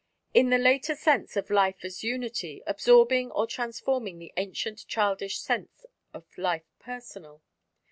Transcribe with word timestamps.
in 0.33 0.49
the 0.49 0.57
later 0.57 0.95
sense 0.95 1.37
of 1.37 1.51
Life 1.51 1.85
as 1.85 2.01
Unity 2.03 2.63
absorbing 2.65 3.29
or 3.29 3.45
transforming 3.45 4.17
the 4.17 4.33
ancient 4.35 4.87
childish 4.87 5.39
sense 5.39 5.85
of 6.11 6.25
life 6.39 6.65
personal? 6.79 7.43